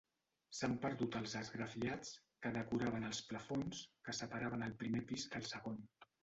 [0.59, 2.13] S'han perdut els esgrafiats
[2.45, 5.79] que decoraven els plafons, que separaven el primer pis del segon.